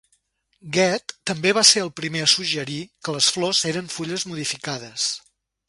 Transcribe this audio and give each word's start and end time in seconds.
Goethe 0.77 1.17
també 1.31 1.51
va 1.57 1.63
ser 1.73 1.83
el 1.83 1.91
primer 2.01 2.23
a 2.27 2.31
suggerir 2.33 2.79
que 3.05 3.15
les 3.19 3.29
flors 3.37 3.63
eren 3.73 3.95
fulles 3.99 4.27
modificades. 4.33 5.11